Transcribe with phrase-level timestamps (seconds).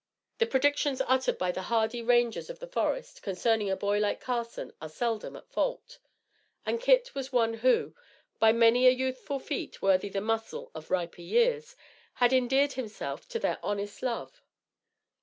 [0.39, 4.73] The predictions uttered by the hardy rangers of the forest concerning a boy like Carson
[4.81, 5.99] are seldom at fault;
[6.65, 7.93] and Kit was one who,
[8.39, 11.75] by many a youthful feat worthy the muscle of riper years,
[12.15, 14.41] had endeared himself to their honest love.